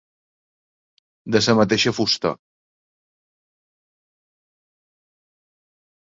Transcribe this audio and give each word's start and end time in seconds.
De 1.35 1.41
la 1.47 1.55
mateixa 1.59 1.93
fusta. 1.97 2.31